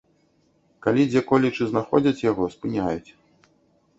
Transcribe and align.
Калі 0.85 1.03
дзе-колечы 1.09 1.67
знаходзяць 1.73 2.23
яго, 2.31 2.47
спыняюць. 2.57 3.09